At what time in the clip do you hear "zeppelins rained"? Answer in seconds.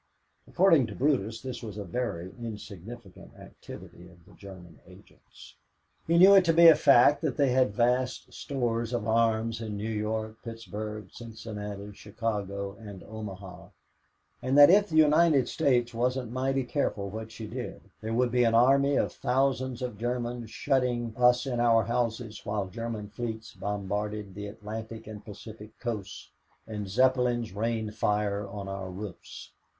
26.89-27.93